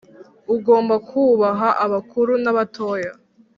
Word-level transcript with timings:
ugomba 0.55 0.95
kubaha 1.09 1.69
abakuru 1.85 2.31
nabatoya 2.43 3.11